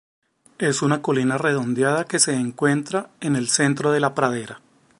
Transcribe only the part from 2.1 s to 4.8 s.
se encuentra en el centro de la pradera.